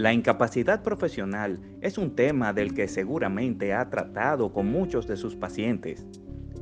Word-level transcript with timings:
La 0.00 0.12
incapacidad 0.12 0.84
profesional 0.84 1.58
es 1.80 1.98
un 1.98 2.14
tema 2.14 2.52
del 2.52 2.72
que 2.72 2.86
seguramente 2.86 3.74
ha 3.74 3.90
tratado 3.90 4.52
con 4.52 4.70
muchos 4.70 5.08
de 5.08 5.16
sus 5.16 5.34
pacientes, 5.34 6.06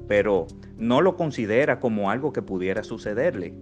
pero 0.08 0.46
no 0.78 1.02
lo 1.02 1.16
considera 1.16 1.78
como 1.78 2.10
algo 2.10 2.32
que 2.32 2.40
pudiera 2.40 2.82
sucederle. 2.82 3.52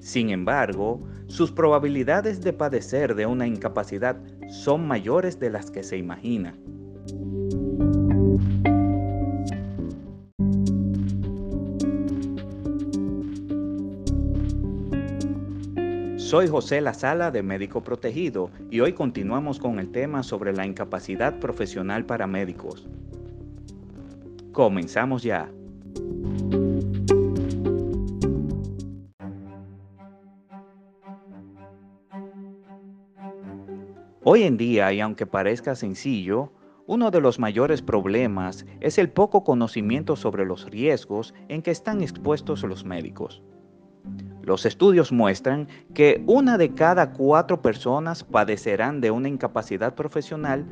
Sin 0.00 0.30
embargo, 0.30 1.06
sus 1.28 1.52
probabilidades 1.52 2.40
de 2.40 2.52
padecer 2.52 3.14
de 3.14 3.26
una 3.26 3.46
incapacidad 3.46 4.16
son 4.48 4.88
mayores 4.88 5.38
de 5.38 5.50
las 5.50 5.70
que 5.70 5.84
se 5.84 5.96
imagina. 5.96 6.58
Soy 16.26 16.48
José 16.48 16.80
La 16.80 16.92
Sala 16.92 17.30
de 17.30 17.44
Médico 17.44 17.84
Protegido 17.84 18.50
y 18.68 18.80
hoy 18.80 18.94
continuamos 18.94 19.60
con 19.60 19.78
el 19.78 19.92
tema 19.92 20.24
sobre 20.24 20.52
la 20.52 20.66
incapacidad 20.66 21.38
profesional 21.38 22.04
para 22.04 22.26
médicos. 22.26 22.88
Comenzamos 24.50 25.22
ya. 25.22 25.48
Hoy 34.24 34.42
en 34.42 34.56
día, 34.56 34.92
y 34.92 34.98
aunque 34.98 35.26
parezca 35.26 35.76
sencillo, 35.76 36.52
uno 36.88 37.12
de 37.12 37.20
los 37.20 37.38
mayores 37.38 37.82
problemas 37.82 38.66
es 38.80 38.98
el 38.98 39.10
poco 39.10 39.44
conocimiento 39.44 40.16
sobre 40.16 40.44
los 40.44 40.68
riesgos 40.68 41.34
en 41.48 41.62
que 41.62 41.70
están 41.70 42.02
expuestos 42.02 42.64
los 42.64 42.84
médicos. 42.84 43.44
Los 44.46 44.64
estudios 44.64 45.10
muestran 45.10 45.66
que 45.92 46.22
una 46.28 46.56
de 46.56 46.72
cada 46.72 47.14
cuatro 47.14 47.62
personas 47.62 48.22
padecerán 48.22 49.00
de 49.00 49.10
una 49.10 49.28
incapacidad 49.28 49.96
profesional 49.96 50.64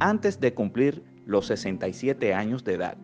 antes 0.00 0.40
de 0.40 0.52
cumplir 0.52 1.04
los 1.26 1.46
67 1.46 2.34
años 2.34 2.64
de 2.64 2.74
edad. 2.74 2.98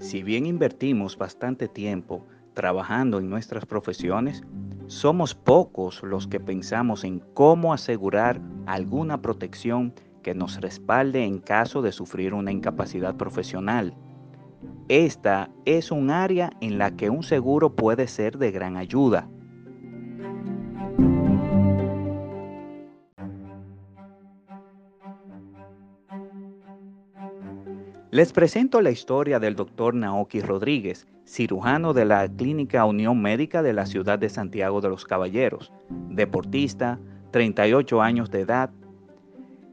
Si 0.00 0.24
bien 0.24 0.46
invertimos 0.46 1.16
bastante 1.16 1.68
tiempo 1.68 2.26
trabajando 2.52 3.20
en 3.20 3.30
nuestras 3.30 3.64
profesiones, 3.64 4.42
somos 4.88 5.36
pocos 5.36 6.02
los 6.02 6.26
que 6.26 6.40
pensamos 6.40 7.04
en 7.04 7.20
cómo 7.34 7.72
asegurar 7.72 8.40
alguna 8.66 9.22
protección 9.22 9.94
que 10.28 10.34
nos 10.34 10.60
respalde 10.60 11.24
en 11.24 11.38
caso 11.38 11.80
de 11.80 11.90
sufrir 11.90 12.34
una 12.34 12.52
incapacidad 12.52 13.16
profesional. 13.16 13.94
Esta 14.90 15.48
es 15.64 15.90
un 15.90 16.10
área 16.10 16.50
en 16.60 16.76
la 16.76 16.94
que 16.94 17.08
un 17.08 17.22
seguro 17.22 17.74
puede 17.74 18.06
ser 18.08 18.36
de 18.36 18.50
gran 18.50 18.76
ayuda. 18.76 19.26
Les 28.10 28.30
presento 28.34 28.82
la 28.82 28.90
historia 28.90 29.40
del 29.40 29.56
doctor 29.56 29.94
Naoki 29.94 30.42
Rodríguez, 30.42 31.06
cirujano 31.24 31.94
de 31.94 32.04
la 32.04 32.28
Clínica 32.28 32.84
Unión 32.84 33.22
Médica 33.22 33.62
de 33.62 33.72
la 33.72 33.86
ciudad 33.86 34.18
de 34.18 34.28
Santiago 34.28 34.82
de 34.82 34.90
los 34.90 35.06
Caballeros, 35.06 35.72
deportista, 36.10 37.00
38 37.30 38.02
años 38.02 38.30
de 38.30 38.40
edad, 38.40 38.70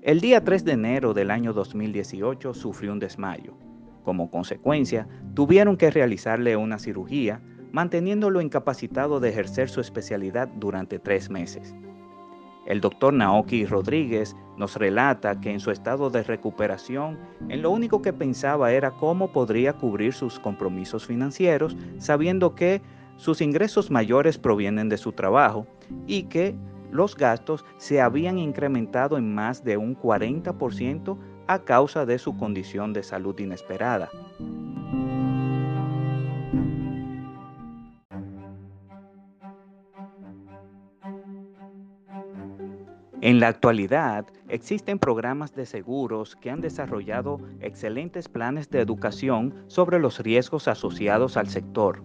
el 0.05 0.21
día 0.21 0.43
3 0.43 0.63
de 0.65 0.73
enero 0.73 1.15
del 1.15 1.31
año 1.31 1.51
2018 1.51 2.53
sufrió 2.53 2.91
un 2.91 2.99
desmayo. 2.99 3.57
Como 4.03 4.29
consecuencia, 4.29 5.07
tuvieron 5.33 5.77
que 5.77 5.89
realizarle 5.89 6.55
una 6.55 6.77
cirugía, 6.77 7.41
manteniéndolo 7.71 8.39
incapacitado 8.39 9.19
de 9.19 9.29
ejercer 9.29 9.67
su 9.67 9.81
especialidad 9.81 10.47
durante 10.47 10.99
tres 10.99 11.31
meses. 11.31 11.73
El 12.67 12.81
doctor 12.81 13.15
Naoki 13.15 13.65
Rodríguez 13.65 14.35
nos 14.57 14.75
relata 14.75 15.41
que 15.41 15.49
en 15.49 15.59
su 15.59 15.71
estado 15.71 16.11
de 16.11 16.21
recuperación, 16.21 17.17
en 17.49 17.63
lo 17.63 17.71
único 17.71 18.03
que 18.03 18.13
pensaba 18.13 18.73
era 18.73 18.91
cómo 18.91 19.31
podría 19.31 19.73
cubrir 19.73 20.13
sus 20.13 20.39
compromisos 20.39 21.07
financieros, 21.07 21.75
sabiendo 21.97 22.53
que 22.53 22.83
sus 23.17 23.41
ingresos 23.41 23.89
mayores 23.89 24.37
provienen 24.37 24.87
de 24.87 24.97
su 24.97 25.13
trabajo 25.13 25.65
y 26.05 26.23
que 26.23 26.55
los 26.95 27.15
gastos 27.15 27.65
se 27.77 28.01
habían 28.01 28.37
incrementado 28.37 29.17
en 29.17 29.35
más 29.35 29.63
de 29.63 29.77
un 29.77 29.95
40% 29.95 31.17
a 31.47 31.59
causa 31.59 32.05
de 32.05 32.17
su 32.17 32.37
condición 32.37 32.93
de 32.93 33.03
salud 33.03 33.37
inesperada. 33.39 34.09
En 43.21 43.39
la 43.39 43.47
actualidad 43.47 44.27
existen 44.49 44.99
programas 44.99 45.55
de 45.55 45.65
seguros 45.65 46.35
que 46.35 46.51
han 46.51 46.61
desarrollado 46.61 47.39
excelentes 47.59 48.29
planes 48.29 48.69
de 48.69 48.81
educación 48.81 49.53
sobre 49.67 49.99
los 49.99 50.19
riesgos 50.19 50.67
asociados 50.67 51.35
al 51.35 51.47
sector 51.47 52.03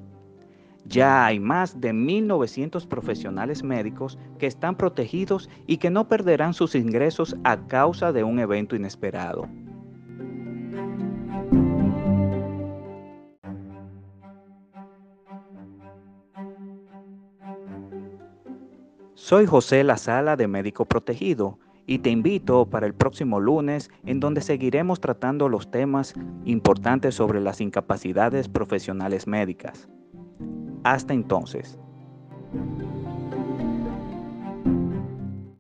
ya 0.87 1.27
hay 1.27 1.39
más 1.41 1.81
de 1.81 1.93
1.900 1.93 2.87
profesionales 2.87 3.63
médicos 3.63 4.19
que 4.39 4.47
están 4.47 4.77
protegidos 4.77 5.49
y 5.67 5.77
que 5.79 5.91
no 5.91 6.09
perderán 6.09 6.55
sus 6.55 6.75
ingresos 6.75 7.37
a 7.45 7.67
causa 7.67 8.13
de 8.13 8.25
un 8.25 8.39
evento 8.39 8.77
inesperado. 8.77 9.49
Soy 19.15 19.47
José 19.47 19.85
La 19.85 19.97
Sala 19.97 20.35
de 20.35 20.49
Médico 20.49 20.87
Protegido 20.87 21.59
y 21.87 21.99
te 21.99 22.11
invito 22.11 22.67
para 22.67 22.87
el 22.87 22.95
próximo 22.95 23.39
lunes 23.39 23.91
en 24.05 24.19
donde 24.19 24.41
seguiremos 24.41 25.01
tratando 25.01 25.49
los 25.49 25.71
temas 25.71 26.15
importantes 26.45 27.15
sobre 27.15 27.41
las 27.41 27.61
incapacidades 27.61 28.49
profesionales 28.49 29.27
médicas. 29.27 29.89
Hasta 30.85 31.13
entonces. 31.13 31.79